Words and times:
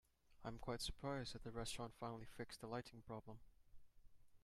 I 0.43 0.47
am 0.47 0.57
quite 0.57 0.81
surprised 0.81 1.35
that 1.35 1.43
the 1.43 1.51
restaurant 1.51 1.93
finally 1.93 2.25
fixed 2.25 2.61
the 2.61 2.65
lighting 2.67 3.03
problem. 3.03 3.37